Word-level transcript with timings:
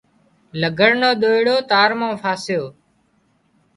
لگھڙ 0.61 0.91
نو 1.01 1.09
ۮوئيڙو 1.21 1.55
تار 1.69 1.89
مان 1.99 2.13
ڦاسيو 2.21 2.63